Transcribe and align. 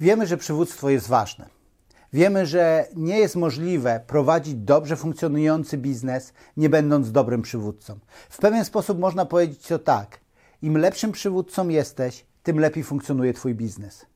Wiemy, 0.00 0.26
że 0.26 0.36
przywództwo 0.36 0.90
jest 0.90 1.08
ważne. 1.08 1.48
Wiemy, 2.12 2.46
że 2.46 2.86
nie 2.96 3.18
jest 3.18 3.36
możliwe 3.36 4.00
prowadzić 4.06 4.54
dobrze 4.54 4.96
funkcjonujący 4.96 5.78
biznes, 5.78 6.32
nie 6.56 6.68
będąc 6.68 7.12
dobrym 7.12 7.42
przywódcą. 7.42 7.98
W 8.30 8.38
pewien 8.38 8.64
sposób 8.64 8.98
można 8.98 9.26
powiedzieć 9.26 9.66
to 9.66 9.78
tak: 9.78 10.20
im 10.62 10.78
lepszym 10.78 11.12
przywódcą 11.12 11.68
jesteś, 11.68 12.26
tym 12.42 12.60
lepiej 12.60 12.84
funkcjonuje 12.84 13.32
Twój 13.32 13.54
biznes. 13.54 14.06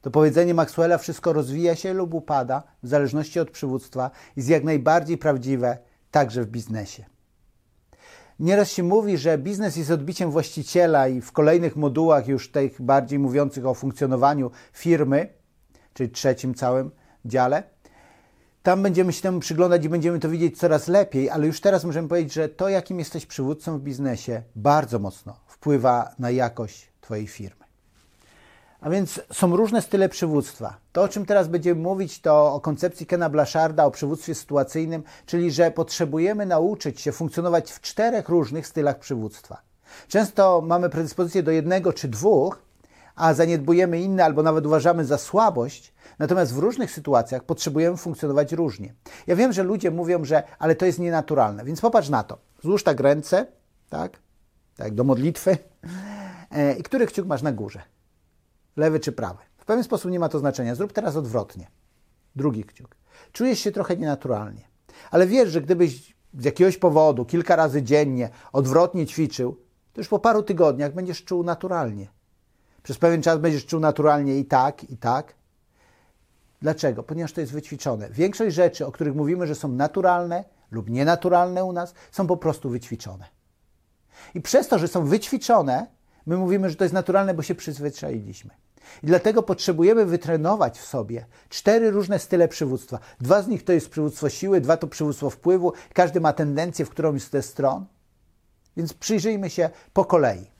To 0.00 0.10
powiedzenie 0.10 0.54
Maxwella 0.54 0.98
wszystko 0.98 1.32
rozwija 1.32 1.76
się 1.76 1.92
lub 1.92 2.14
upada 2.14 2.62
w 2.82 2.88
zależności 2.88 3.40
od 3.40 3.50
przywództwa 3.50 4.10
jest 4.36 4.48
jak 4.48 4.64
najbardziej 4.64 5.18
prawdziwe 5.18 5.78
także 6.10 6.42
w 6.42 6.46
biznesie. 6.46 7.04
Nieraz 8.40 8.70
się 8.70 8.82
mówi, 8.82 9.18
że 9.18 9.38
biznes 9.38 9.76
jest 9.76 9.90
odbiciem 9.90 10.30
właściciela 10.30 11.08
i 11.08 11.20
w 11.20 11.32
kolejnych 11.32 11.76
modułach 11.76 12.28
już 12.28 12.50
tych 12.50 12.82
bardziej 12.82 13.18
mówiących 13.18 13.66
o 13.66 13.74
funkcjonowaniu 13.74 14.50
firmy, 14.72 15.28
czyli 15.94 16.10
trzecim 16.10 16.54
całym 16.54 16.90
dziale, 17.24 17.62
tam 18.62 18.82
będziemy 18.82 19.12
się 19.12 19.22
temu 19.22 19.40
przyglądać 19.40 19.84
i 19.84 19.88
będziemy 19.88 20.18
to 20.18 20.28
widzieć 20.28 20.58
coraz 20.58 20.88
lepiej, 20.88 21.30
ale 21.30 21.46
już 21.46 21.60
teraz 21.60 21.84
możemy 21.84 22.08
powiedzieć, 22.08 22.32
że 22.32 22.48
to, 22.48 22.68
jakim 22.68 22.98
jesteś 22.98 23.26
przywódcą 23.26 23.78
w 23.78 23.82
biznesie, 23.82 24.42
bardzo 24.56 24.98
mocno 24.98 25.40
wpływa 25.46 26.14
na 26.18 26.30
jakość 26.30 26.92
Twojej 27.00 27.26
firmy. 27.26 27.59
A 28.80 28.90
więc 28.90 29.20
są 29.32 29.56
różne 29.56 29.82
style 29.82 30.08
przywództwa. 30.08 30.76
To, 30.92 31.02
o 31.02 31.08
czym 31.08 31.26
teraz 31.26 31.48
będziemy 31.48 31.80
mówić, 31.80 32.20
to 32.20 32.54
o 32.54 32.60
koncepcji 32.60 33.06
Kena 33.06 33.30
Blasharda, 33.30 33.84
o 33.84 33.90
przywództwie 33.90 34.34
sytuacyjnym, 34.34 35.02
czyli 35.26 35.50
że 35.50 35.70
potrzebujemy 35.70 36.46
nauczyć 36.46 37.00
się 37.00 37.12
funkcjonować 37.12 37.72
w 37.72 37.80
czterech 37.80 38.28
różnych 38.28 38.66
stylach 38.66 38.98
przywództwa. 38.98 39.62
Często 40.08 40.62
mamy 40.66 40.90
predyspozycję 40.90 41.42
do 41.42 41.50
jednego 41.50 41.92
czy 41.92 42.08
dwóch, 42.08 42.62
a 43.16 43.34
zaniedbujemy 43.34 44.00
inne 44.00 44.24
albo 44.24 44.42
nawet 44.42 44.66
uważamy 44.66 45.04
za 45.04 45.18
słabość, 45.18 45.94
natomiast 46.18 46.54
w 46.54 46.58
różnych 46.58 46.90
sytuacjach 46.90 47.44
potrzebujemy 47.44 47.96
funkcjonować 47.96 48.52
różnie. 48.52 48.94
Ja 49.26 49.36
wiem, 49.36 49.52
że 49.52 49.62
ludzie 49.62 49.90
mówią, 49.90 50.24
że 50.24 50.42
ale 50.58 50.74
to 50.74 50.86
jest 50.86 50.98
nienaturalne, 50.98 51.64
więc 51.64 51.80
popatrz 51.80 52.08
na 52.08 52.24
to. 52.24 52.38
Złóż 52.62 52.84
tak 52.84 53.00
ręce, 53.00 53.46
tak, 53.88 54.18
tak 54.76 54.94
do 54.94 55.04
modlitwy 55.04 55.58
e, 56.50 56.74
i 56.74 56.82
który 56.82 57.06
kciuk 57.06 57.26
masz 57.26 57.42
na 57.42 57.52
górze? 57.52 57.82
Lewy 58.80 59.00
czy 59.00 59.12
prawy. 59.12 59.38
W 59.56 59.64
pewien 59.64 59.84
sposób 59.84 60.10
nie 60.10 60.18
ma 60.18 60.28
to 60.28 60.38
znaczenia. 60.38 60.74
Zrób 60.74 60.92
teraz 60.92 61.16
odwrotnie. 61.16 61.70
Drugi 62.36 62.64
kciuk. 62.64 62.96
Czujesz 63.32 63.58
się 63.58 63.72
trochę 63.72 63.96
nienaturalnie, 63.96 64.68
ale 65.10 65.26
wiesz, 65.26 65.48
że 65.48 65.60
gdybyś 65.60 66.16
z 66.38 66.44
jakiegoś 66.44 66.78
powodu 66.78 67.24
kilka 67.24 67.56
razy 67.56 67.82
dziennie 67.82 68.30
odwrotnie 68.52 69.06
ćwiczył, 69.06 69.56
to 69.92 70.00
już 70.00 70.08
po 70.08 70.18
paru 70.18 70.42
tygodniach 70.42 70.94
będziesz 70.94 71.24
czuł 71.24 71.42
naturalnie. 71.42 72.08
Przez 72.82 72.98
pewien 72.98 73.22
czas 73.22 73.38
będziesz 73.38 73.66
czuł 73.66 73.80
naturalnie 73.80 74.38
i 74.38 74.44
tak, 74.44 74.84
i 74.84 74.96
tak. 74.96 75.34
Dlaczego? 76.62 77.02
Ponieważ 77.02 77.32
to 77.32 77.40
jest 77.40 77.52
wyćwiczone. 77.52 78.10
Większość 78.10 78.56
rzeczy, 78.56 78.86
o 78.86 78.92
których 78.92 79.14
mówimy, 79.14 79.46
że 79.46 79.54
są 79.54 79.68
naturalne 79.68 80.44
lub 80.70 80.90
nienaturalne 80.90 81.64
u 81.64 81.72
nas, 81.72 81.94
są 82.12 82.26
po 82.26 82.36
prostu 82.36 82.70
wyćwiczone. 82.70 83.24
I 84.34 84.40
przez 84.40 84.68
to, 84.68 84.78
że 84.78 84.88
są 84.88 85.04
wyćwiczone, 85.04 85.86
my 86.26 86.36
mówimy, 86.36 86.70
że 86.70 86.76
to 86.76 86.84
jest 86.84 86.94
naturalne, 86.94 87.34
bo 87.34 87.42
się 87.42 87.54
przyzwyczailiśmy. 87.54 88.50
I 89.02 89.06
dlatego 89.06 89.42
potrzebujemy 89.42 90.06
wytrenować 90.06 90.78
w 90.78 90.86
sobie 90.86 91.26
cztery 91.48 91.90
różne 91.90 92.18
style 92.18 92.48
przywództwa. 92.48 92.98
Dwa 93.20 93.42
z 93.42 93.48
nich 93.48 93.64
to 93.64 93.72
jest 93.72 93.90
przywództwo 93.90 94.28
siły, 94.28 94.60
dwa 94.60 94.76
to 94.76 94.86
przywództwo 94.86 95.30
wpływu. 95.30 95.72
Każdy 95.94 96.20
ma 96.20 96.32
tendencję 96.32 96.84
w 96.84 96.90
którąś 96.90 97.22
z 97.22 97.30
tych 97.30 97.44
stron. 97.44 97.86
Więc 98.76 98.94
przyjrzyjmy 98.94 99.50
się 99.50 99.70
po 99.92 100.04
kolei. 100.04 100.50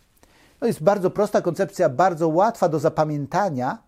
To 0.58 0.66
jest 0.66 0.82
bardzo 0.82 1.10
prosta 1.10 1.40
koncepcja, 1.42 1.88
bardzo 1.88 2.28
łatwa 2.28 2.68
do 2.68 2.78
zapamiętania, 2.78 3.78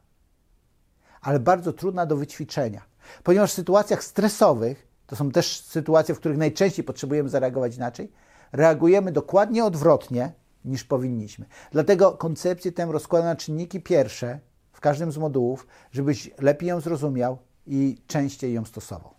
ale 1.21 1.41
bardzo 1.41 1.73
trudna 1.73 2.07
do 2.07 2.17
wyćwiczenia. 2.17 2.83
Ponieważ 3.23 3.51
w 3.51 3.55
sytuacjach 3.55 4.05
stresowych, 4.05 4.87
to 5.07 5.17
są 5.17 5.31
też 5.31 5.61
sytuacje, 5.61 6.15
w 6.15 6.19
których 6.19 6.39
najczęściej 6.39 6.85
potrzebujemy 6.85 7.29
zareagować 7.29 7.77
inaczej, 7.77 8.13
reagujemy 8.53 9.13
dokładnie 9.13 9.65
odwrotnie 9.65 10.33
niż 10.65 10.85
powinniśmy. 10.85 11.47
Dlatego 11.71 12.13
koncepcję 12.13 12.73
tę 12.73 12.87
rozkładam 12.91 13.29
na 13.29 13.37
czynniki 13.37 13.81
pierwsze 13.81 14.41
w 14.73 14.81
każdym 14.81 15.13
z 15.13 15.19
modułów, 15.19 15.67
żebyś 15.93 16.31
lepiej 16.39 16.69
ją 16.69 16.81
zrozumiał 16.81 17.39
i 17.67 17.99
częściej 18.07 18.53
ją 18.53 18.65
stosował. 18.65 19.15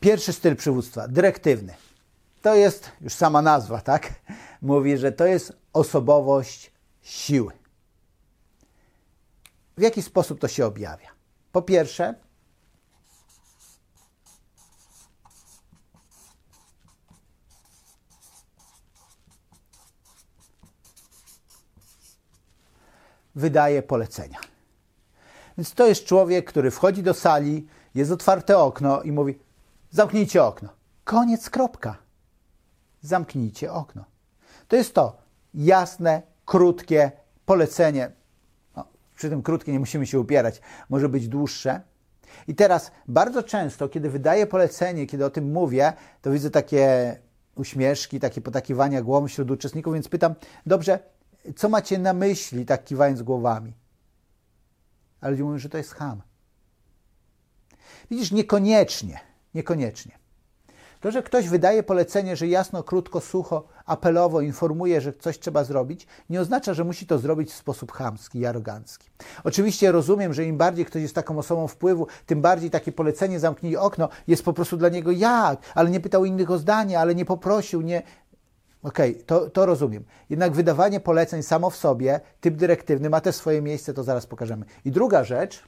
Pierwszy 0.00 0.32
styl 0.32 0.56
przywództwa, 0.56 1.08
dyrektywny. 1.08 1.74
To 2.42 2.54
jest 2.54 2.90
już 3.00 3.14
sama 3.14 3.42
nazwa, 3.42 3.80
tak? 3.80 4.12
Mówi, 4.62 4.96
że 4.96 5.12
to 5.12 5.26
jest 5.26 5.52
osobowość 5.72 6.72
siły. 7.02 7.52
W 9.76 9.82
jaki 9.82 10.02
sposób 10.02 10.40
to 10.40 10.48
się 10.48 10.66
objawia? 10.66 11.08
Po 11.52 11.62
pierwsze, 11.62 12.14
wydaje 23.36 23.82
polecenia. 23.82 24.38
Więc 25.58 25.74
to 25.74 25.86
jest 25.86 26.04
człowiek, 26.04 26.46
który 26.46 26.70
wchodzi 26.70 27.02
do 27.02 27.14
sali, 27.14 27.66
jest 27.94 28.10
otwarte 28.10 28.58
okno 28.58 29.02
i 29.02 29.12
mówi: 29.12 29.38
Zamknijcie 29.90 30.44
okno. 30.44 30.68
Koniec, 31.04 31.50
kropka. 31.50 31.96
Zamknijcie 33.02 33.72
okno. 33.72 34.04
To 34.68 34.76
jest 34.76 34.94
to 34.94 35.16
jasne, 35.54 36.22
krótkie 36.44 37.10
polecenie. 37.46 38.10
No, 38.76 38.84
przy 39.16 39.30
tym 39.30 39.42
krótkie 39.42 39.72
nie 39.72 39.78
musimy 39.78 40.06
się 40.06 40.20
upierać, 40.20 40.60
może 40.88 41.08
być 41.08 41.28
dłuższe. 41.28 41.80
I 42.48 42.54
teraz 42.54 42.90
bardzo 43.08 43.42
często, 43.42 43.88
kiedy 43.88 44.10
wydaję 44.10 44.46
polecenie, 44.46 45.06
kiedy 45.06 45.24
o 45.24 45.30
tym 45.30 45.52
mówię, 45.52 45.92
to 46.22 46.30
widzę 46.30 46.50
takie 46.50 47.16
uśmieszki, 47.54 48.20
takie 48.20 48.40
potakiwania 48.40 49.02
głową 49.02 49.28
wśród 49.28 49.50
uczestników, 49.50 49.94
więc 49.94 50.08
pytam: 50.08 50.34
Dobrze, 50.66 50.98
co 51.56 51.68
macie 51.68 51.98
na 51.98 52.12
myśli, 52.12 52.66
tak 52.66 52.84
kiwając 52.84 53.22
głowami? 53.22 53.72
Ale 55.20 55.30
ludzie 55.30 55.44
mówią, 55.44 55.58
że 55.58 55.68
to 55.68 55.78
jest 55.78 55.92
ham. 55.94 56.22
Widzisz, 58.10 58.32
niekoniecznie, 58.32 59.20
niekoniecznie. 59.54 60.18
To, 61.00 61.10
że 61.10 61.22
ktoś 61.22 61.48
wydaje 61.48 61.82
polecenie, 61.82 62.36
że 62.36 62.46
jasno, 62.46 62.82
krótko, 62.82 63.20
sucho, 63.20 63.64
apelowo 63.84 64.40
informuje, 64.40 65.00
że 65.00 65.12
coś 65.12 65.38
trzeba 65.38 65.64
zrobić, 65.64 66.06
nie 66.30 66.40
oznacza, 66.40 66.74
że 66.74 66.84
musi 66.84 67.06
to 67.06 67.18
zrobić 67.18 67.50
w 67.50 67.56
sposób 67.56 67.92
chamski 67.92 68.38
i 68.38 68.46
arogancki. 68.46 69.08
Oczywiście 69.44 69.92
rozumiem, 69.92 70.34
że 70.34 70.44
im 70.44 70.56
bardziej 70.56 70.84
ktoś 70.84 71.02
jest 71.02 71.14
taką 71.14 71.38
osobą 71.38 71.68
wpływu, 71.68 72.06
tym 72.26 72.42
bardziej 72.42 72.70
takie 72.70 72.92
polecenie 72.92 73.40
zamknij 73.40 73.76
okno 73.76 74.08
jest 74.26 74.44
po 74.44 74.52
prostu 74.52 74.76
dla 74.76 74.88
niego 74.88 75.10
jak, 75.10 75.58
ale 75.74 75.90
nie 75.90 76.00
pytał 76.00 76.24
innych 76.24 76.50
o 76.50 76.58
zdanie, 76.58 77.00
ale 77.00 77.14
nie 77.14 77.24
poprosił, 77.24 77.82
nie, 77.82 78.02
Okej, 78.86 79.10
okay, 79.10 79.24
to, 79.24 79.50
to 79.50 79.66
rozumiem. 79.66 80.04
Jednak 80.30 80.52
wydawanie 80.52 81.00
poleceń 81.00 81.42
samo 81.42 81.70
w 81.70 81.76
sobie, 81.76 82.20
typ 82.40 82.56
dyrektywny, 82.56 83.10
ma 83.10 83.20
też 83.20 83.34
swoje 83.36 83.62
miejsce, 83.62 83.94
to 83.94 84.02
zaraz 84.02 84.26
pokażemy. 84.26 84.66
I 84.84 84.90
druga 84.90 85.24
rzecz. 85.24 85.62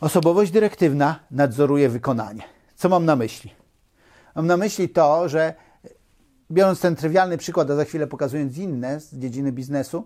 Osobowość 0.00 0.52
dyrektywna 0.52 1.20
nadzoruje 1.30 1.88
wykonanie. 1.88 2.42
Co 2.76 2.88
mam 2.88 3.04
na 3.04 3.16
myśli? 3.16 3.54
Mam 4.34 4.46
na 4.46 4.56
myśli 4.56 4.88
to, 4.88 5.28
że 5.28 5.54
biorąc 6.50 6.80
ten 6.80 6.96
trywialny 6.96 7.38
przykład, 7.38 7.70
a 7.70 7.76
za 7.76 7.84
chwilę 7.84 8.06
pokazując 8.06 8.58
inne 8.58 9.00
z 9.00 9.14
dziedziny 9.14 9.52
biznesu, 9.52 10.04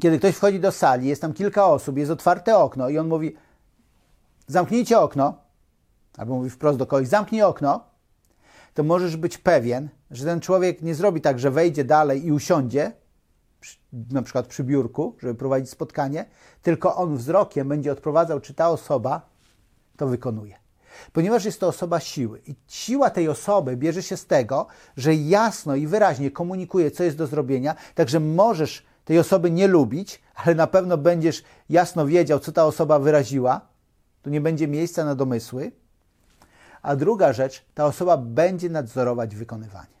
kiedy 0.00 0.18
ktoś 0.18 0.34
wchodzi 0.34 0.60
do 0.60 0.72
sali, 0.72 1.08
jest 1.08 1.22
tam 1.22 1.32
kilka 1.32 1.66
osób, 1.66 1.98
jest 1.98 2.10
otwarte 2.10 2.58
okno 2.58 2.88
i 2.88 2.98
on 2.98 3.08
mówi: 3.08 3.36
Zamknijcie 4.46 4.98
okno, 4.98 5.34
albo 6.16 6.34
mówi 6.34 6.50
wprost 6.50 6.78
do 6.78 6.86
kogoś: 6.86 7.08
Zamknij 7.08 7.42
okno, 7.42 7.84
to 8.74 8.82
możesz 8.82 9.16
być 9.16 9.38
pewien, 9.38 9.88
że 10.10 10.24
ten 10.24 10.40
człowiek 10.40 10.82
nie 10.82 10.94
zrobi 10.94 11.20
tak, 11.20 11.38
że 11.38 11.50
wejdzie 11.50 11.84
dalej 11.84 12.26
i 12.26 12.32
usiądzie, 12.32 12.92
na 14.10 14.22
przykład 14.22 14.46
przy 14.46 14.64
biurku, 14.64 15.16
żeby 15.18 15.34
prowadzić 15.34 15.70
spotkanie, 15.70 16.24
tylko 16.62 16.96
on 16.96 17.16
wzrokiem 17.16 17.68
będzie 17.68 17.92
odprowadzał, 17.92 18.40
czy 18.40 18.54
ta 18.54 18.70
osoba 18.70 19.28
to 19.96 20.06
wykonuje. 20.06 20.56
Ponieważ 21.12 21.44
jest 21.44 21.60
to 21.60 21.68
osoba 21.68 22.00
siły. 22.00 22.40
I 22.46 22.54
siła 22.68 23.10
tej 23.10 23.28
osoby 23.28 23.76
bierze 23.76 24.02
się 24.02 24.16
z 24.16 24.26
tego, 24.26 24.66
że 24.96 25.14
jasno 25.14 25.74
i 25.74 25.86
wyraźnie 25.86 26.30
komunikuje, 26.30 26.90
co 26.90 27.04
jest 27.04 27.16
do 27.16 27.26
zrobienia, 27.26 27.74
także 27.94 28.20
możesz 28.20 28.86
tej 29.06 29.18
osoby 29.18 29.50
nie 29.50 29.68
lubić, 29.68 30.22
ale 30.34 30.54
na 30.54 30.66
pewno 30.66 30.98
będziesz 30.98 31.42
jasno 31.68 32.06
wiedział, 32.06 32.38
co 32.38 32.52
ta 32.52 32.64
osoba 32.64 32.98
wyraziła. 32.98 33.60
Tu 34.22 34.30
nie 34.30 34.40
będzie 34.40 34.68
miejsca 34.68 35.04
na 35.04 35.14
domysły. 35.14 35.72
A 36.82 36.96
druga 36.96 37.32
rzecz, 37.32 37.64
ta 37.74 37.86
osoba 37.86 38.16
będzie 38.16 38.70
nadzorować 38.70 39.36
wykonywanie. 39.36 39.96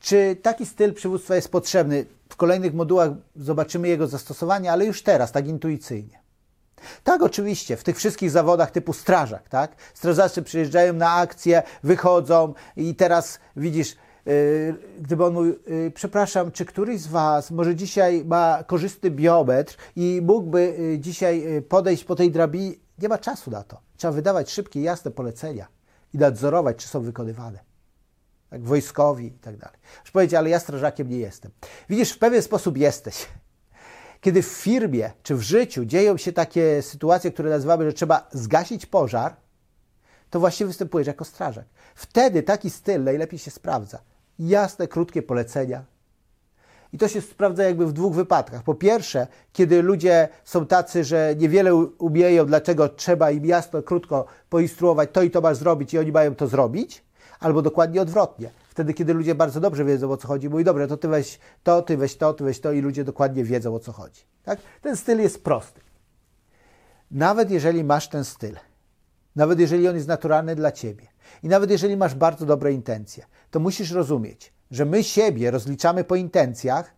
Czy 0.00 0.36
taki 0.42 0.66
styl 0.66 0.94
przywództwa 0.94 1.34
jest 1.34 1.52
potrzebny? 1.52 2.06
W 2.28 2.36
kolejnych 2.36 2.74
modułach 2.74 3.10
zobaczymy 3.36 3.88
jego 3.88 4.06
zastosowanie, 4.06 4.72
ale 4.72 4.86
już 4.86 5.02
teraz, 5.02 5.32
tak 5.32 5.46
intuicyjnie. 5.48 6.18
Tak, 7.04 7.22
oczywiście, 7.22 7.76
w 7.76 7.84
tych 7.84 7.96
wszystkich 7.96 8.30
zawodach 8.30 8.70
typu 8.70 8.92
strażak, 8.92 9.48
tak? 9.48 9.76
Strażacy 9.94 10.42
przyjeżdżają 10.42 10.92
na 10.92 11.12
akcję, 11.14 11.62
wychodzą 11.82 12.54
i 12.76 12.94
teraz 12.94 13.38
widzisz, 13.56 13.96
gdyby 15.00 15.24
on 15.24 15.34
mówił, 15.34 15.54
yy, 15.66 15.90
przepraszam, 15.90 16.52
czy 16.52 16.64
któryś 16.64 17.00
z 17.00 17.06
Was 17.06 17.50
może 17.50 17.74
dzisiaj 17.74 18.24
ma 18.24 18.64
korzystny 18.66 19.10
biometr 19.10 19.76
i 19.96 20.20
mógłby 20.24 20.76
yy, 20.78 20.98
dzisiaj 20.98 21.62
podejść 21.68 22.04
po 22.04 22.14
tej 22.14 22.30
drabinie? 22.30 22.74
Nie 22.98 23.08
ma 23.08 23.18
czasu 23.18 23.50
na 23.50 23.62
to. 23.62 23.80
Trzeba 23.96 24.12
wydawać 24.12 24.50
szybkie, 24.50 24.82
jasne 24.82 25.10
polecenia 25.10 25.66
i 26.14 26.18
nadzorować, 26.18 26.76
czy 26.76 26.88
są 26.88 27.00
wykonywane. 27.00 27.58
Tak, 28.50 28.64
wojskowi 28.64 29.26
i 29.26 29.30
tak 29.30 29.56
dalej. 29.56 29.78
Już 30.00 30.10
powiedzieć, 30.10 30.34
ale 30.34 30.50
ja 30.50 30.60
strażakiem 30.60 31.08
nie 31.08 31.18
jestem. 31.18 31.50
Widzisz, 31.88 32.12
w 32.12 32.18
pewien 32.18 32.42
sposób 32.42 32.76
jesteś. 32.76 33.28
Kiedy 34.20 34.42
w 34.42 34.46
firmie 34.46 35.10
czy 35.22 35.34
w 35.34 35.42
życiu 35.42 35.84
dzieją 35.84 36.16
się 36.16 36.32
takie 36.32 36.82
sytuacje, 36.82 37.32
które 37.32 37.50
nazywamy, 37.50 37.84
że 37.84 37.92
trzeba 37.92 38.28
zgasić 38.32 38.86
pożar, 38.86 39.36
to 40.30 40.40
właściwie 40.40 40.68
występujesz 40.68 41.06
jako 41.06 41.24
strażak. 41.24 41.64
Wtedy 41.94 42.42
taki 42.42 42.70
styl 42.70 43.04
najlepiej 43.04 43.38
się 43.38 43.50
sprawdza. 43.50 43.98
Jasne, 44.38 44.88
krótkie 44.88 45.22
polecenia. 45.22 45.84
I 46.92 46.98
to 46.98 47.08
się 47.08 47.20
sprawdza 47.20 47.64
jakby 47.64 47.86
w 47.86 47.92
dwóch 47.92 48.14
wypadkach. 48.14 48.62
Po 48.62 48.74
pierwsze, 48.74 49.26
kiedy 49.52 49.82
ludzie 49.82 50.28
są 50.44 50.66
tacy, 50.66 51.04
że 51.04 51.34
niewiele 51.38 51.74
umieją, 51.74 52.46
dlaczego 52.46 52.88
trzeba 52.88 53.30
im 53.30 53.46
jasno, 53.46 53.82
krótko 53.82 54.26
poinstruować, 54.50 55.10
to 55.12 55.22
i 55.22 55.30
to 55.30 55.40
masz 55.40 55.56
zrobić 55.56 55.94
i 55.94 55.98
oni 55.98 56.12
mają 56.12 56.34
to 56.34 56.46
zrobić, 56.46 57.04
albo 57.40 57.62
dokładnie 57.62 58.00
odwrotnie 58.00 58.50
wtedy, 58.76 58.94
kiedy 58.94 59.14
ludzie 59.14 59.34
bardzo 59.34 59.60
dobrze 59.60 59.84
wiedzą, 59.84 60.10
o 60.10 60.16
co 60.16 60.28
chodzi, 60.28 60.48
mówi, 60.48 60.64
dobrze, 60.64 60.88
to 60.88 60.96
ty 60.96 61.08
weź 61.08 61.38
to, 61.62 61.82
ty 61.82 61.96
weź 61.96 62.16
to, 62.16 62.34
ty 62.34 62.44
weź 62.44 62.60
to 62.60 62.72
i 62.72 62.80
ludzie 62.80 63.04
dokładnie 63.04 63.44
wiedzą, 63.44 63.74
o 63.74 63.78
co 63.78 63.92
chodzi. 63.92 64.22
Tak? 64.44 64.58
Ten 64.82 64.96
styl 64.96 65.20
jest 65.20 65.44
prosty. 65.44 65.80
Nawet 67.10 67.50
jeżeli 67.50 67.84
masz 67.84 68.08
ten 68.08 68.24
styl, 68.24 68.56
nawet 69.36 69.60
jeżeli 69.60 69.88
on 69.88 69.94
jest 69.94 70.08
naturalny 70.08 70.56
dla 70.56 70.72
ciebie 70.72 71.06
i 71.42 71.48
nawet 71.48 71.70
jeżeli 71.70 71.96
masz 71.96 72.14
bardzo 72.14 72.46
dobre 72.46 72.72
intencje, 72.72 73.26
to 73.56 73.60
musisz 73.60 73.90
rozumieć, 73.90 74.52
że 74.70 74.84
my 74.84 75.04
siebie 75.04 75.50
rozliczamy 75.50 76.04
po 76.04 76.16
intencjach, 76.16 76.94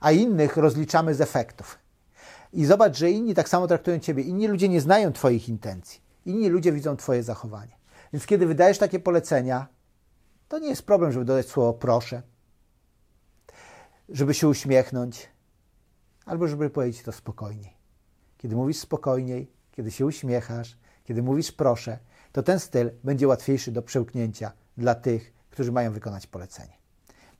a 0.00 0.12
innych 0.12 0.56
rozliczamy 0.56 1.14
z 1.14 1.20
efektów. 1.20 1.78
I 2.52 2.64
zobacz, 2.64 2.96
że 2.96 3.10
inni 3.10 3.34
tak 3.34 3.48
samo 3.48 3.66
traktują 3.66 3.98
ciebie. 3.98 4.22
Inni 4.22 4.48
ludzie 4.48 4.68
nie 4.68 4.80
znają 4.80 5.12
twoich 5.12 5.48
intencji. 5.48 6.00
Inni 6.26 6.48
ludzie 6.48 6.72
widzą 6.72 6.96
twoje 6.96 7.22
zachowanie. 7.22 7.78
Więc 8.12 8.26
kiedy 8.26 8.46
wydajesz 8.46 8.78
takie 8.78 9.00
polecenia, 9.00 9.68
to 10.48 10.58
nie 10.58 10.68
jest 10.68 10.82
problem, 10.82 11.12
żeby 11.12 11.24
dodać 11.24 11.46
słowo 11.46 11.72
proszę, 11.72 12.22
żeby 14.08 14.34
się 14.34 14.48
uśmiechnąć, 14.48 15.28
albo 16.26 16.48
żeby 16.48 16.70
powiedzieć 16.70 17.02
to 17.02 17.12
spokojniej. 17.12 17.76
Kiedy 18.38 18.56
mówisz 18.56 18.78
spokojniej, 18.78 19.52
kiedy 19.70 19.90
się 19.90 20.06
uśmiechasz, 20.06 20.78
kiedy 21.04 21.22
mówisz 21.22 21.52
proszę, 21.52 21.98
to 22.32 22.42
ten 22.42 22.60
styl 22.60 22.90
będzie 23.04 23.28
łatwiejszy 23.28 23.72
do 23.72 23.82
przełknięcia 23.82 24.52
dla 24.76 24.94
tych, 24.94 25.41
którzy 25.52 25.72
mają 25.72 25.92
wykonać 25.92 26.26
polecenie. 26.26 26.72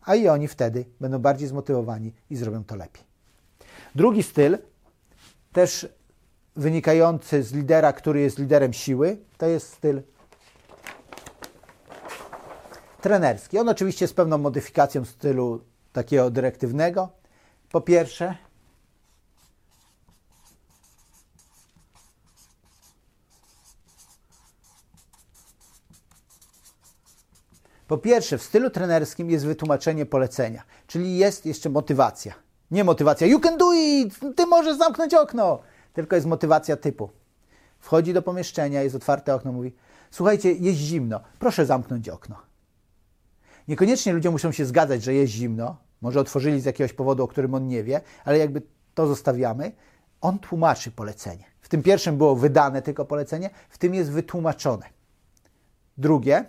A 0.02 0.14
i 0.14 0.28
oni 0.28 0.48
wtedy 0.48 0.84
będą 1.00 1.18
bardziej 1.18 1.48
zmotywowani 1.48 2.12
i 2.30 2.36
zrobią 2.36 2.64
to 2.64 2.76
lepiej. 2.76 3.04
Drugi 3.94 4.22
styl, 4.22 4.58
też 5.52 5.88
wynikający 6.56 7.42
z 7.42 7.52
lidera, 7.52 7.92
który 7.92 8.20
jest 8.20 8.38
liderem 8.38 8.72
siły, 8.72 9.16
to 9.38 9.46
jest 9.46 9.72
styl 9.72 10.02
trenerski. 13.00 13.58
On 13.58 13.68
oczywiście 13.68 14.08
z 14.08 14.12
pewną 14.12 14.38
modyfikacją 14.38 15.04
stylu 15.04 15.64
takiego 15.92 16.30
dyrektywnego. 16.30 17.08
Po 17.70 17.80
pierwsze, 17.80 18.36
Po 27.92 27.98
pierwsze, 27.98 28.38
w 28.38 28.42
stylu 28.42 28.70
trenerskim 28.70 29.30
jest 29.30 29.46
wytłumaczenie 29.46 30.06
polecenia, 30.06 30.62
czyli 30.86 31.16
jest 31.16 31.46
jeszcze 31.46 31.70
motywacja. 31.70 32.34
Nie 32.70 32.84
motywacja, 32.84 33.26
you 33.26 33.40
can 33.40 33.58
do 33.58 33.72
it, 33.72 34.20
ty 34.36 34.46
możesz 34.46 34.78
zamknąć 34.78 35.14
okno, 35.14 35.58
tylko 35.92 36.16
jest 36.16 36.26
motywacja 36.28 36.76
typu. 36.76 37.10
Wchodzi 37.78 38.12
do 38.12 38.22
pomieszczenia, 38.22 38.82
jest 38.82 38.94
otwarte 38.94 39.34
okno, 39.34 39.52
mówi: 39.52 39.74
Słuchajcie, 40.10 40.52
jest 40.52 40.78
zimno, 40.78 41.20
proszę 41.38 41.66
zamknąć 41.66 42.08
okno. 42.08 42.36
Niekoniecznie 43.68 44.12
ludzie 44.12 44.30
muszą 44.30 44.52
się 44.52 44.66
zgadzać, 44.66 45.02
że 45.02 45.14
jest 45.14 45.32
zimno, 45.32 45.76
może 46.00 46.20
otworzyli 46.20 46.60
z 46.60 46.64
jakiegoś 46.64 46.92
powodu, 46.92 47.24
o 47.24 47.28
którym 47.28 47.54
on 47.54 47.68
nie 47.68 47.84
wie, 47.84 48.00
ale 48.24 48.38
jakby 48.38 48.62
to 48.94 49.06
zostawiamy. 49.06 49.72
On 50.20 50.38
tłumaczy 50.38 50.90
polecenie. 50.90 51.44
W 51.60 51.68
tym 51.68 51.82
pierwszym 51.82 52.16
było 52.16 52.36
wydane 52.36 52.82
tylko 52.82 53.04
polecenie, 53.04 53.50
w 53.68 53.78
tym 53.78 53.94
jest 53.94 54.10
wytłumaczone. 54.10 54.86
Drugie, 55.98 56.44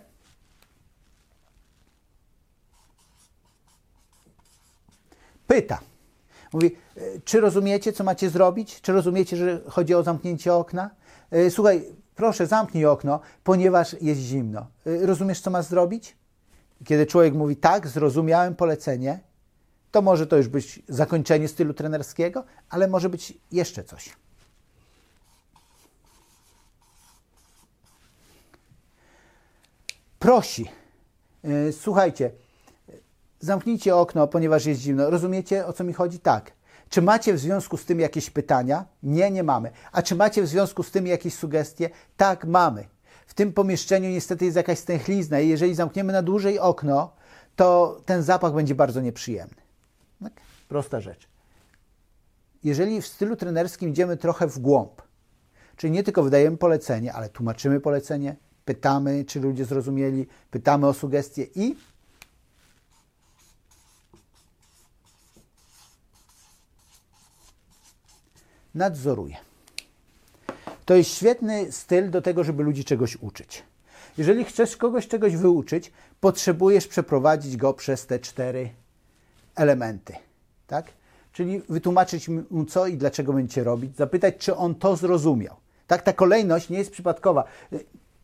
pyta. 5.47 5.79
Mówi, 6.53 6.75
e, 6.97 7.01
czy 7.25 7.39
rozumiecie, 7.41 7.93
co 7.93 8.03
macie 8.03 8.29
zrobić? 8.29 8.81
Czy 8.81 8.93
rozumiecie, 8.93 9.37
że 9.37 9.61
chodzi 9.69 9.95
o 9.95 10.03
zamknięcie 10.03 10.53
okna? 10.53 10.89
E, 11.31 11.49
słuchaj, 11.51 11.85
proszę, 12.15 12.47
zamknij 12.47 12.85
okno, 12.85 13.19
ponieważ 13.43 13.95
jest 14.01 14.21
zimno. 14.21 14.67
E, 14.85 15.05
rozumiesz, 15.05 15.41
co 15.41 15.51
masz 15.51 15.65
zrobić? 15.65 16.15
Kiedy 16.85 17.05
człowiek 17.05 17.33
mówi 17.33 17.55
tak, 17.55 17.87
zrozumiałem 17.87 18.55
polecenie, 18.55 19.19
to 19.91 20.01
może 20.01 20.27
to 20.27 20.37
już 20.37 20.47
być 20.47 20.81
zakończenie 20.87 21.47
stylu 21.47 21.73
trenerskiego, 21.73 22.43
ale 22.69 22.87
może 22.87 23.09
być 23.09 23.33
jeszcze 23.51 23.83
coś. 23.83 24.09
Prosi. 30.19 30.69
Słuchajcie, 31.71 32.31
zamknijcie 33.45 33.95
okno, 33.95 34.27
ponieważ 34.27 34.65
jest 34.65 34.81
zimno. 34.81 35.09
Rozumiecie, 35.09 35.65
o 35.65 35.73
co 35.73 35.83
mi 35.83 35.93
chodzi? 35.93 36.19
Tak. 36.19 36.51
Czy 36.89 37.01
macie 37.01 37.33
w 37.33 37.39
związku 37.39 37.77
z 37.77 37.85
tym 37.85 37.99
jakieś 37.99 38.29
pytania? 38.29 38.85
Nie, 39.03 39.31
nie 39.31 39.43
mamy. 39.43 39.71
A 39.91 40.01
czy 40.01 40.15
macie 40.15 40.41
w 40.41 40.47
związku 40.47 40.83
z 40.83 40.91
tym 40.91 41.07
jakieś 41.07 41.33
sugestie? 41.33 41.89
Tak, 42.17 42.45
mamy 42.45 42.85
w 43.25 43.33
tym 43.33 43.53
pomieszczeniu 43.53 44.09
niestety 44.09 44.45
jest 44.45 44.57
jakaś 44.57 44.79
stęchlizna 44.79 45.39
i 45.39 45.49
jeżeli 45.49 45.75
zamkniemy 45.75 46.13
na 46.13 46.21
dłużej 46.21 46.59
okno, 46.59 47.13
to 47.55 47.97
ten 48.05 48.23
zapach 48.23 48.53
będzie 48.53 48.75
bardzo 48.75 49.01
nieprzyjemny. 49.01 49.61
Tak? 50.23 50.33
Prosta 50.67 51.01
rzecz. 51.01 51.27
Jeżeli 52.63 53.01
w 53.01 53.07
stylu 53.07 53.35
trenerskim 53.35 53.89
idziemy 53.89 54.17
trochę 54.17 54.47
w 54.47 54.59
głąb, 54.59 55.01
czyli 55.75 55.93
nie 55.93 56.03
tylko 56.03 56.23
wydajemy 56.23 56.57
polecenie, 56.57 57.13
ale 57.13 57.29
tłumaczymy 57.29 57.79
polecenie, 57.79 58.35
pytamy, 58.65 59.25
czy 59.25 59.39
ludzie 59.39 59.65
zrozumieli, 59.65 60.27
pytamy 60.51 60.87
o 60.87 60.93
sugestie 60.93 61.47
i 61.55 61.75
nadzoruje. 68.75 69.35
To 70.85 70.95
jest 70.95 71.09
świetny 71.09 71.71
styl 71.71 72.09
do 72.09 72.21
tego, 72.21 72.43
żeby 72.43 72.63
ludzi 72.63 72.85
czegoś 72.85 73.15
uczyć. 73.15 73.63
Jeżeli 74.17 74.43
chcesz 74.45 74.77
kogoś 74.77 75.07
czegoś 75.07 75.35
wyuczyć, 75.35 75.91
potrzebujesz 76.19 76.87
przeprowadzić 76.87 77.57
go 77.57 77.73
przez 77.73 78.07
te 78.07 78.19
cztery 78.19 78.69
elementy. 79.55 80.13
Tak? 80.67 80.85
Czyli 81.31 81.61
wytłumaczyć 81.69 82.29
mu 82.29 82.65
co 82.65 82.87
i 82.87 82.97
dlaczego 82.97 83.33
będziecie 83.33 83.63
robić, 83.63 83.95
zapytać, 83.95 84.35
czy 84.37 84.55
on 84.55 84.75
to 84.75 84.95
zrozumiał. 84.95 85.55
Tak, 85.87 86.01
ta 86.01 86.13
kolejność 86.13 86.69
nie 86.69 86.77
jest 86.77 86.91
przypadkowa. 86.91 87.43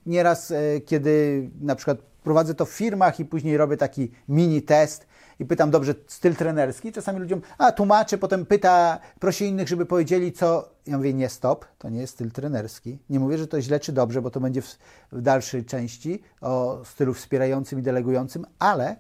Nieraz, 0.06 0.52
e, 0.52 0.82
kiedy 0.86 1.44
na 1.62 1.76
przykład 1.76 1.98
prowadzę 2.24 2.56
to 2.56 2.66
w 2.66 2.70
firmach 2.70 3.20
i 3.20 3.26
później 3.26 3.58
robię 3.58 3.78
taki 3.78 4.12
mini 4.30 4.62
test, 4.62 5.08
i 5.40 5.46
pytam, 5.46 5.72
dobrze, 5.72 5.96
styl 6.08 6.36
trenerski. 6.36 6.92
Czasami 6.92 7.20
ludziom, 7.20 7.42
a 7.58 7.72
tłumaczy, 7.72 8.18
potem 8.18 8.46
pyta, 8.46 9.00
prosi 9.20 9.46
innych, 9.46 9.68
żeby 9.68 9.86
powiedzieli, 9.86 10.32
co. 10.32 10.70
Ja 10.88 10.98
mówię, 10.98 11.14
nie, 11.14 11.30
stop, 11.30 11.66
to 11.78 11.90
nie 11.90 12.02
jest 12.02 12.14
styl 12.14 12.32
trenerski. 12.32 13.00
Nie 13.10 13.20
mówię, 13.20 13.38
że 13.38 13.48
to 13.48 13.62
źle 13.62 13.80
czy 13.80 13.92
dobrze, 13.92 14.22
bo 14.22 14.32
to 14.32 14.40
będzie 14.40 14.62
w, 14.62 14.78
w 15.12 15.22
dalszej 15.22 15.66
części 15.66 16.24
o 16.42 16.82
stylu 16.86 17.14
wspierającym 17.14 17.80
i 17.80 17.82
delegującym, 17.82 18.46
ale 18.60 18.96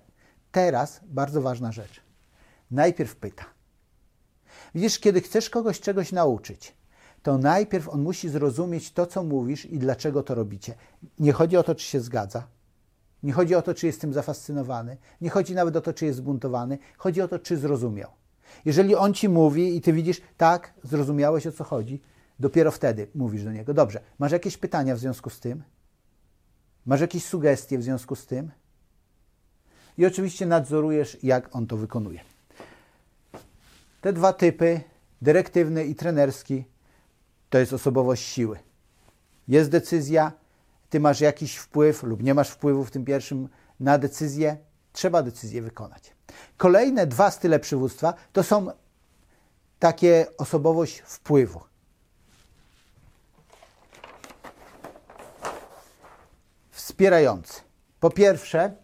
teraz 0.51 1.01
bardzo 1.03 1.41
ważna 1.41 1.71
rzecz. 1.71 2.01
Najpierw 2.71 3.15
pyta. 3.15 3.45
Widzisz, 4.75 4.99
kiedy 4.99 5.21
chcesz 5.21 5.49
kogoś 5.49 5.79
czegoś 5.79 6.11
nauczyć, 6.11 6.75
to 7.23 7.37
najpierw 7.37 7.89
on 7.89 8.01
musi 8.01 8.29
zrozumieć 8.29 8.91
to, 8.91 9.05
co 9.05 9.23
mówisz 9.23 9.65
i 9.65 9.79
dlaczego 9.79 10.23
to 10.23 10.35
robicie. 10.35 10.75
Nie 11.19 11.33
chodzi 11.33 11.57
o 11.57 11.63
to, 11.63 11.75
czy 11.75 11.85
się 11.85 11.99
zgadza, 11.99 12.47
nie 13.23 13.33
chodzi 13.33 13.55
o 13.55 13.61
to, 13.61 13.73
czy 13.73 13.85
jest 13.85 14.01
tym 14.01 14.13
zafascynowany, 14.13 14.97
nie 15.21 15.29
chodzi 15.29 15.55
nawet 15.55 15.75
o 15.75 15.81
to, 15.81 15.93
czy 15.93 16.05
jest 16.05 16.17
zbuntowany, 16.17 16.77
chodzi 16.97 17.21
o 17.21 17.27
to, 17.27 17.39
czy 17.39 17.57
zrozumiał. 17.57 18.11
Jeżeli 18.65 18.95
on 18.95 19.13
ci 19.13 19.29
mówi 19.29 19.77
i 19.77 19.81
ty 19.81 19.93
widzisz, 19.93 20.21
tak, 20.37 20.73
zrozumiałeś 20.83 21.47
o 21.47 21.51
co 21.51 21.63
chodzi, 21.63 22.01
dopiero 22.39 22.71
wtedy 22.71 23.07
mówisz 23.15 23.43
do 23.43 23.51
niego: 23.51 23.73
Dobrze, 23.73 24.01
masz 24.19 24.31
jakieś 24.31 24.57
pytania 24.57 24.95
w 24.95 24.99
związku 24.99 25.29
z 25.29 25.39
tym? 25.39 25.63
Masz 26.85 27.01
jakieś 27.01 27.25
sugestie 27.25 27.77
w 27.77 27.83
związku 27.83 28.15
z 28.15 28.25
tym? 28.25 28.51
i 29.99 30.05
oczywiście 30.05 30.45
nadzorujesz, 30.45 31.17
jak 31.23 31.55
on 31.55 31.67
to 31.67 31.77
wykonuje. 31.77 32.19
Te 34.01 34.13
dwa 34.13 34.33
typy, 34.33 34.81
dyrektywny 35.21 35.85
i 35.85 35.95
trenerski, 35.95 36.63
to 37.49 37.57
jest 37.57 37.73
osobowość 37.73 38.23
siły. 38.23 38.59
Jest 39.47 39.69
decyzja, 39.69 40.31
ty 40.89 40.99
masz 40.99 41.21
jakiś 41.21 41.55
wpływ 41.55 42.03
lub 42.03 42.23
nie 42.23 42.33
masz 42.33 42.49
wpływu 42.49 42.85
w 42.85 42.91
tym 42.91 43.05
pierwszym 43.05 43.49
na 43.79 43.97
decyzję, 43.97 44.57
trzeba 44.91 45.23
decyzję 45.23 45.61
wykonać. 45.61 46.15
Kolejne 46.57 47.07
dwa 47.07 47.31
style 47.31 47.59
przywództwa 47.59 48.13
to 48.33 48.43
są 48.43 48.67
takie 49.79 50.25
osobowość 50.37 50.99
wpływu. 50.99 51.61
Wspierający. 56.71 57.61
Po 57.99 58.09
pierwsze, 58.09 58.75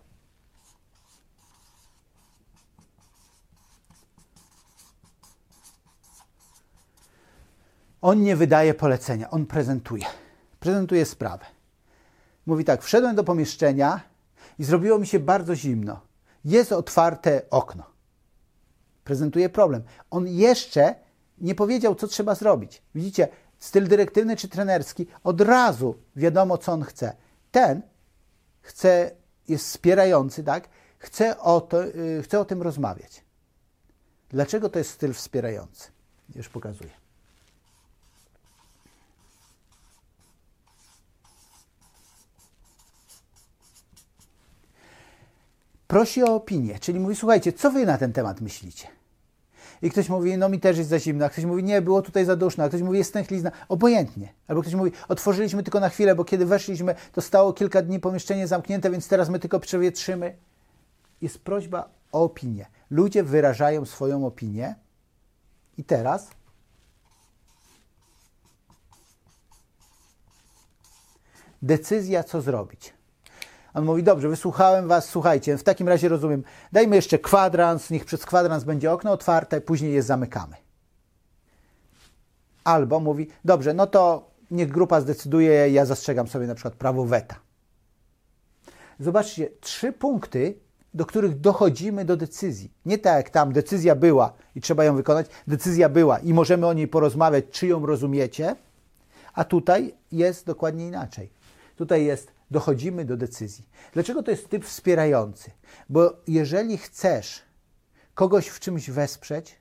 on 8.01 8.23
nie 8.23 8.35
wydaje 8.35 8.73
polecenia, 8.73 9.29
on 9.29 9.45
prezentuje. 9.45 10.05
Prezentuje 10.59 11.05
sprawę. 11.05 11.54
Mówi 12.45 12.65
tak: 12.65 12.83
Wszedłem 12.83 13.15
do 13.15 13.23
pomieszczenia 13.23 14.01
i 14.59 14.63
zrobiło 14.63 14.99
mi 14.99 15.07
się 15.07 15.19
bardzo 15.19 15.55
zimno. 15.55 16.01
Jest 16.45 16.71
otwarte 16.71 17.41
okno. 17.49 17.83
Prezentuje 19.03 19.49
problem. 19.49 19.83
On 20.09 20.27
jeszcze 20.27 20.95
nie 21.37 21.55
powiedział, 21.55 21.95
co 21.95 22.07
trzeba 22.07 22.35
zrobić. 22.35 22.81
Widzicie, 22.95 23.27
styl 23.59 23.87
dyrektywny 23.87 24.35
czy 24.35 24.49
trenerski, 24.49 25.07
od 25.23 25.41
razu 25.41 25.95
wiadomo, 26.15 26.57
co 26.57 26.71
on 26.71 26.83
chce. 26.83 27.15
Ten 27.51 27.81
chce, 28.61 29.11
jest 29.47 29.65
wspierający, 29.65 30.43
tak? 30.43 30.69
Chce 30.97 31.39
o, 31.39 31.61
to, 31.61 31.83
yy, 31.83 32.23
chce 32.23 32.39
o 32.39 32.45
tym 32.45 32.61
rozmawiać. 32.61 33.25
Dlaczego 34.29 34.69
to 34.69 34.79
jest 34.79 34.91
styl 34.91 35.13
wspierający? 35.13 35.91
Już 36.35 36.49
pokazuję. 36.49 37.04
Prosi 45.87 46.23
o 46.23 46.35
opinię, 46.35 46.79
czyli 46.79 46.99
mówi, 46.99 47.15
słuchajcie, 47.15 47.53
co 47.53 47.71
wy 47.71 47.85
na 47.85 47.97
ten 47.97 48.13
temat 48.13 48.41
myślicie? 48.41 48.87
I 49.81 49.89
ktoś 49.89 50.09
mówi, 50.09 50.37
no 50.37 50.49
mi 50.49 50.59
też 50.59 50.77
jest 50.77 50.89
za 50.89 50.99
zimno, 50.99 51.25
a 51.25 51.29
ktoś 51.29 51.45
mówi, 51.45 51.63
nie, 51.63 51.81
było 51.81 52.01
tutaj 52.01 52.25
za 52.25 52.35
duszno, 52.35 52.63
a 52.63 52.67
ktoś 52.67 52.81
mówi, 52.81 52.97
jest 52.97 53.09
stęchlizna, 53.09 53.51
obojętnie. 53.69 54.33
Albo 54.47 54.61
ktoś 54.61 54.73
mówi, 54.73 54.91
otworzyliśmy 55.07 55.63
tylko 55.63 55.79
na 55.79 55.89
chwilę, 55.89 56.15
bo 56.15 56.25
kiedy 56.25 56.45
weszliśmy, 56.45 56.95
to 57.11 57.21
stało 57.21 57.53
kilka 57.53 57.81
dni 57.81 57.99
pomieszczenie 57.99 58.47
zamknięte, 58.47 58.89
więc 58.89 59.07
teraz 59.07 59.29
my 59.29 59.39
tylko 59.39 59.59
przewietrzymy. 59.59 60.35
Jest 61.21 61.39
prośba 61.39 61.89
o 62.11 62.23
opinię. 62.23 62.65
Ludzie 62.89 63.23
wyrażają 63.23 63.85
swoją 63.85 64.25
opinię 64.25 64.75
i 65.77 65.83
teraz 65.83 66.29
decyzja, 71.61 72.23
co 72.23 72.41
zrobić. 72.41 72.93
On 73.75 73.85
mówi, 73.85 74.03
dobrze, 74.03 74.29
wysłuchałem 74.29 74.87
was, 74.87 75.09
słuchajcie, 75.09 75.57
w 75.57 75.63
takim 75.63 75.87
razie 75.87 76.09
rozumiem, 76.09 76.43
dajmy 76.71 76.95
jeszcze 76.95 77.19
kwadrans, 77.19 77.89
niech 77.89 78.05
przez 78.05 78.25
kwadrans 78.25 78.63
będzie 78.63 78.91
okno 78.91 79.11
otwarte, 79.11 79.61
później 79.61 79.93
je 79.93 80.03
zamykamy. 80.03 80.55
Albo 82.63 82.99
mówi, 82.99 83.27
dobrze, 83.45 83.73
no 83.73 83.87
to 83.87 84.31
niech 84.51 84.69
grupa 84.69 85.01
zdecyduje, 85.01 85.69
ja 85.69 85.85
zastrzegam 85.85 86.27
sobie 86.27 86.47
na 86.47 86.55
przykład 86.55 86.73
prawo 86.73 87.05
weta. 87.05 87.35
Zobaczcie, 88.99 89.49
trzy 89.59 89.91
punkty, 89.91 90.59
do 90.93 91.05
których 91.05 91.39
dochodzimy 91.39 92.05
do 92.05 92.17
decyzji. 92.17 92.71
Nie 92.85 92.97
tak 92.97 93.15
jak 93.15 93.29
tam 93.29 93.53
decyzja 93.53 93.95
była 93.95 94.33
i 94.55 94.61
trzeba 94.61 94.83
ją 94.83 94.95
wykonać, 94.95 95.27
decyzja 95.47 95.89
była 95.89 96.19
i 96.19 96.33
możemy 96.33 96.67
o 96.67 96.73
niej 96.73 96.87
porozmawiać, 96.87 97.45
czy 97.51 97.67
ją 97.67 97.85
rozumiecie, 97.85 98.55
a 99.33 99.43
tutaj 99.43 99.93
jest 100.11 100.45
dokładnie 100.45 100.87
inaczej. 100.87 101.29
Tutaj 101.77 102.05
jest 102.05 102.34
dochodzimy 102.51 103.05
do 103.05 103.17
decyzji. 103.17 103.69
Dlaczego 103.93 104.23
to 104.23 104.31
jest 104.31 104.49
typ 104.49 104.65
wspierający? 104.65 105.51
Bo 105.89 106.13
jeżeli 106.27 106.77
chcesz 106.77 107.41
kogoś 108.13 108.47
w 108.47 108.59
czymś 108.59 108.89
wesprzeć, 108.89 109.59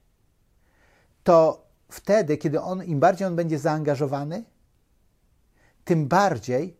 to 1.25 1.67
wtedy, 1.89 2.37
kiedy 2.37 2.61
on, 2.61 2.85
im 2.85 3.01
bardziej 3.01 3.27
on 3.27 3.37
będzie 3.37 3.59
zaangażowany, 3.59 4.45
tym 5.85 6.09
bardziej 6.09 6.77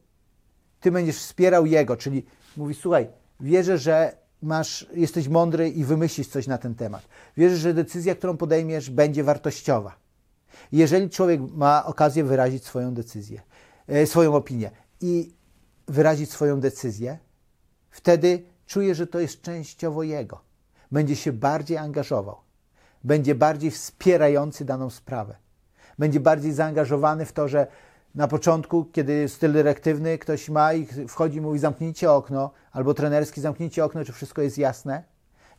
ty 0.81 0.91
będziesz 0.93 1.17
wspierał 1.17 1.67
jego, 1.67 1.97
czyli 1.97 2.27
mówi, 2.57 2.75
słuchaj, 2.75 3.09
wierzę, 3.41 3.79
że 3.79 4.17
masz, 4.43 4.87
jesteś 4.95 5.29
mądry 5.29 5.69
i 5.69 5.85
wymyślisz 5.85 6.29
coś 6.29 6.47
na 6.47 6.59
ten 6.59 6.75
temat. 6.75 7.09
Wierzę, 7.37 7.57
że 7.57 7.75
decyzja, 7.75 8.15
którą 8.15 8.37
podejmiesz, 8.37 8.91
będzie 8.91 9.25
wartościowa. 9.25 9.97
Jeżeli 10.73 11.11
człowiek 11.11 11.41
ma 11.51 11.87
okazję 11.87 12.25
wyrazić 12.25 12.65
swoją 12.65 12.95
decyzję, 12.95 13.43
e, 13.87 14.07
swoją 14.07 14.35
opinię 14.35 14.71
i 15.01 15.35
wyrazić 15.89 16.31
swoją 16.31 16.61
decyzję, 16.61 17.19
wtedy 17.91 18.43
czuje, 18.67 18.95
że 18.95 19.07
to 19.07 19.21
jest 19.21 19.43
częściowo 19.43 20.03
jego. 20.03 20.41
Będzie 20.93 21.17
się 21.17 21.33
bardziej 21.33 21.77
angażował, 21.77 22.37
będzie 23.05 23.35
bardziej 23.35 23.71
wspierający 23.71 24.65
daną 24.65 24.91
sprawę, 24.91 25.37
będzie 25.99 26.21
bardziej 26.21 26.53
zaangażowany 26.53 27.27
w 27.27 27.33
to, 27.33 27.49
że 27.49 27.67
na 28.15 28.29
początku, 28.29 28.85
kiedy 28.85 29.29
styl 29.29 29.53
dyrektywny 29.53 30.19
ktoś 30.19 30.49
ma 30.49 30.73
i 30.73 30.87
wchodzi 31.09 31.39
i 31.39 31.41
mówi 31.41 31.59
zamknijcie 31.59 32.13
okno, 32.13 32.51
albo 32.73 32.95
trenerski 32.95 33.41
zamknijcie 33.41 33.85
okno, 33.85 34.05
czy 34.05 34.13
wszystko 34.13 34.43
jest 34.43 34.59
jasne. 34.59 35.05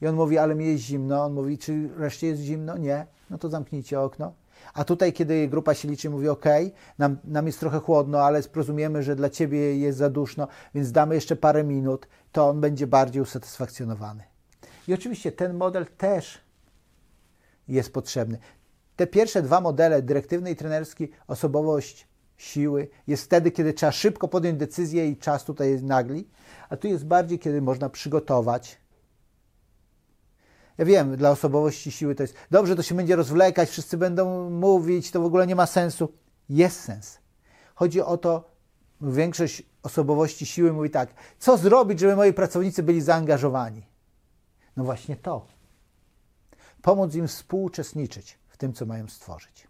I 0.01 0.07
on 0.07 0.15
mówi, 0.15 0.37
ale 0.37 0.55
mi 0.55 0.65
jest 0.65 0.83
zimno. 0.83 1.25
On 1.25 1.33
mówi, 1.33 1.57
czy 1.57 1.89
reszcie 1.97 2.27
jest 2.27 2.41
zimno? 2.41 2.77
Nie. 2.77 3.05
No 3.29 3.37
to 3.37 3.49
zamknijcie 3.49 4.01
okno. 4.01 4.33
A 4.73 4.83
tutaj, 4.83 5.13
kiedy 5.13 5.47
grupa 5.47 5.73
się 5.73 5.87
liczy, 5.87 6.09
mówi: 6.09 6.29
OK, 6.29 6.45
nam, 6.97 7.17
nam 7.23 7.47
jest 7.47 7.59
trochę 7.59 7.79
chłodno, 7.79 8.19
ale 8.19 8.41
rozumiemy, 8.55 9.03
że 9.03 9.15
dla 9.15 9.29
ciebie 9.29 9.77
jest 9.77 9.97
za 9.97 10.09
duszno, 10.09 10.47
więc 10.75 10.91
damy 10.91 11.15
jeszcze 11.15 11.35
parę 11.35 11.63
minut, 11.63 12.07
to 12.31 12.49
on 12.49 12.61
będzie 12.61 12.87
bardziej 12.87 13.21
usatysfakcjonowany. 13.21 14.23
I 14.87 14.93
oczywiście 14.93 15.31
ten 15.31 15.53
model 15.53 15.85
też 15.97 16.41
jest 17.67 17.93
potrzebny. 17.93 18.37
Te 18.95 19.07
pierwsze 19.07 19.41
dwa 19.41 19.61
modele, 19.61 20.01
dyrektywny 20.01 20.51
i 20.51 20.55
trenerski, 20.55 21.11
osobowość 21.27 22.07
siły, 22.37 22.87
jest 23.07 23.23
wtedy, 23.23 23.51
kiedy 23.51 23.73
trzeba 23.73 23.91
szybko 23.91 24.27
podjąć 24.27 24.57
decyzję 24.59 25.09
i 25.09 25.17
czas 25.17 25.43
tutaj 25.43 25.69
jest 25.69 25.83
nagli, 25.83 26.27
a 26.69 26.77
tu 26.77 26.87
jest 26.87 27.05
bardziej, 27.05 27.39
kiedy 27.39 27.61
można 27.61 27.89
przygotować, 27.89 28.77
ja 30.77 30.85
wiem, 30.85 31.17
dla 31.17 31.31
osobowości 31.31 31.91
siły 31.91 32.15
to 32.15 32.23
jest 32.23 32.35
dobrze, 32.51 32.75
to 32.75 32.83
się 32.83 32.95
będzie 32.95 33.15
rozwlekać, 33.15 33.69
wszyscy 33.69 33.97
będą 33.97 34.49
mówić, 34.49 35.11
to 35.11 35.21
w 35.21 35.25
ogóle 35.25 35.47
nie 35.47 35.55
ma 35.55 35.65
sensu. 35.65 36.13
Jest 36.49 36.79
sens. 36.79 37.17
Chodzi 37.75 38.01
o 38.01 38.17
to, 38.17 38.49
większość 39.01 39.63
osobowości 39.83 40.45
siły 40.45 40.73
mówi 40.73 40.89
tak, 40.89 41.09
co 41.39 41.57
zrobić, 41.57 41.99
żeby 41.99 42.15
moi 42.15 42.33
pracownicy 42.33 42.83
byli 42.83 43.01
zaangażowani? 43.01 43.85
No 44.77 44.83
właśnie 44.83 45.15
to. 45.15 45.47
Pomóc 46.81 47.15
im 47.15 47.27
współuczestniczyć 47.27 48.37
w 48.47 48.57
tym, 48.57 48.73
co 48.73 48.85
mają 48.85 49.07
stworzyć. 49.07 49.67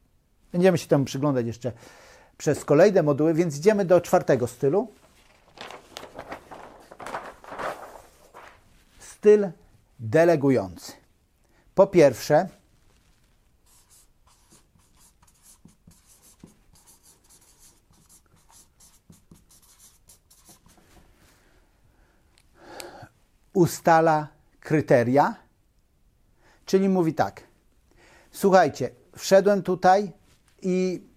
Będziemy 0.52 0.78
się 0.78 0.88
temu 0.88 1.06
przyglądać 1.06 1.46
jeszcze 1.46 1.72
przez 2.38 2.66
kolejne 2.66 3.04
moduły, 3.04 3.34
więc 3.34 3.58
idziemy 3.58 3.86
do 3.86 4.02
czwartego 4.02 4.48
stylu. 4.48 4.88
Styl 9.00 9.48
delegujący. 10.00 10.92
Po 11.76 11.88
pierwsze, 11.88 12.50
ustala 23.54 24.28
kryteria, 24.60 25.36
czyli 26.66 26.90
mówi 26.90 27.14
tak: 27.14 27.44
Słuchajcie, 28.32 28.90
wszedłem 29.18 29.64
tutaj 29.64 30.12
i 30.62 31.08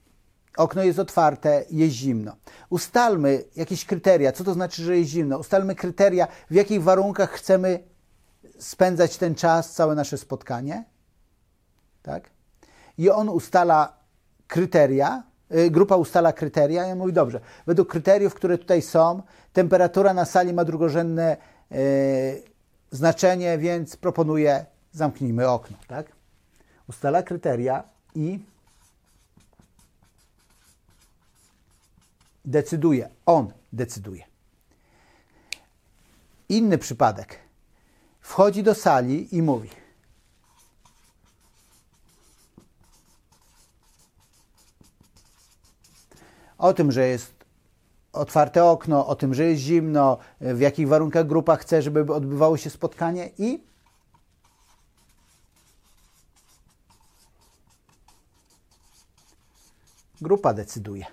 okno 0.57 0.83
jest 0.83 0.99
otwarte, 0.99 1.65
jest 1.71 1.95
zimno. 1.95 2.37
Ustalmy 2.71 3.45
jakieś 3.57 3.85
kryteria. 3.85 4.33
Co 4.33 4.45
to 4.45 4.55
znaczy, 4.55 4.83
że 4.83 4.99
jest 4.99 5.11
zimno? 5.11 5.39
Ustalmy 5.39 5.75
kryteria, 5.75 6.29
w 6.51 6.55
jakich 6.55 6.83
warunkach 6.83 7.31
chcemy 7.31 7.83
spędzać 8.59 9.17
ten 9.17 9.35
czas, 9.35 9.73
całe 9.73 9.95
nasze 9.95 10.19
spotkanie. 10.19 10.85
Tak? 12.03 12.31
I 12.99 13.11
on 13.11 13.29
ustala 13.29 13.99
kryteria, 14.47 15.23
y, 15.55 15.71
grupa 15.71 15.97
ustala 15.97 16.33
kryteria 16.33 16.89
i 16.89 16.93
on 16.93 16.99
mówi, 16.99 17.13
dobrze, 17.13 17.41
według 17.67 17.89
kryteriów, 17.89 18.35
które 18.35 18.59
tutaj 18.59 18.83
są, 18.83 19.23
temperatura 19.53 20.15
na 20.15 20.25
sali 20.25 20.53
ma 20.53 20.65
drugorzędne 20.65 21.37
yy, 21.71 21.79
znaczenie, 22.91 23.59
więc 23.59 23.97
proponuję, 23.97 24.67
zamknijmy 24.93 25.49
okno. 25.49 25.77
Tak? 25.87 26.13
Ustala 26.89 27.23
kryteria 27.23 27.85
i 28.15 28.39
decyduje, 32.45 33.09
on 33.27 33.53
decyduje. 33.73 34.25
Inny 36.49 36.79
przypadek 36.79 37.48
wchodzi 38.21 38.63
do 38.63 38.75
sali 38.75 39.37
i 39.37 39.43
mówi: 39.43 39.71
O 46.59 46.73
tym, 46.73 46.93
że 46.93 47.09
jest 47.09 47.33
otwarte 48.13 48.65
okno, 48.65 49.07
o 49.07 49.15
tym, 49.15 49.35
że 49.35 49.45
jest 49.45 49.63
zimno, 49.63 50.19
w 50.41 50.61
jakich 50.61 50.89
warunkach 50.89 51.27
grupa 51.27 51.57
chce, 51.57 51.83
żeby 51.83 52.15
odbywało 52.15 52.57
się 52.57 52.71
spotkanie 52.71 53.31
i 53.39 53.69
grupa 60.21 60.55
decyduje. 60.55 61.07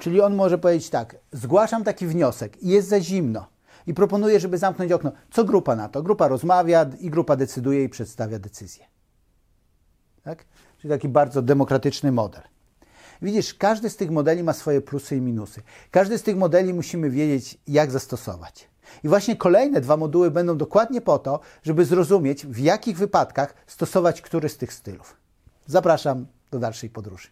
Czyli 0.00 0.20
on 0.20 0.34
może 0.34 0.58
powiedzieć 0.58 0.90
tak: 0.90 1.16
Zgłaszam 1.32 1.84
taki 1.84 2.06
wniosek 2.06 2.62
jest 2.62 2.88
za 2.88 3.00
zimno 3.00 3.46
i 3.86 3.94
proponuję, 3.94 4.40
żeby 4.40 4.58
zamknąć 4.58 4.92
okno. 4.92 5.12
Co 5.30 5.44
grupa 5.44 5.76
na 5.76 5.88
to? 5.88 6.02
Grupa 6.02 6.28
rozmawia 6.28 6.86
i 7.00 7.10
grupa 7.10 7.36
decyduje 7.36 7.84
i 7.84 7.88
przedstawia 7.88 8.38
decyzję. 8.38 8.84
Tak? 10.22 10.44
Czyli 10.78 10.90
taki 10.90 11.08
bardzo 11.08 11.42
demokratyczny 11.42 12.12
model. 12.12 12.42
Widzisz, 13.22 13.54
każdy 13.54 13.90
z 13.90 13.96
tych 13.96 14.10
modeli 14.10 14.42
ma 14.42 14.52
swoje 14.52 14.80
plusy 14.80 15.16
i 15.16 15.20
minusy. 15.20 15.62
Każdy 15.90 16.18
z 16.18 16.22
tych 16.22 16.36
modeli 16.36 16.74
musimy 16.74 17.10
wiedzieć, 17.10 17.58
jak 17.66 17.90
zastosować. 17.90 18.70
I 19.04 19.08
właśnie 19.08 19.36
kolejne 19.36 19.80
dwa 19.80 19.96
moduły 19.96 20.30
będą 20.30 20.56
dokładnie 20.56 21.00
po 21.00 21.18
to, 21.18 21.40
żeby 21.62 21.84
zrozumieć, 21.84 22.46
w 22.46 22.58
jakich 22.58 22.98
wypadkach 22.98 23.54
stosować 23.66 24.22
który 24.22 24.48
z 24.48 24.56
tych 24.56 24.72
stylów. 24.72 25.16
Zapraszam 25.66 26.26
do 26.50 26.58
dalszej 26.58 26.90
podróży. 26.90 27.28